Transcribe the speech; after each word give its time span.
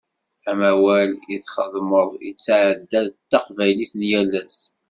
Amawal 0.51 1.09
i 1.33 1.35
tesxedmeḍ 1.43 2.09
yetɛedda 2.25 3.01
d 3.07 3.13
taqbaylit 3.31 3.93
n 3.95 4.01
yal 4.11 4.31
ass. 4.41 4.59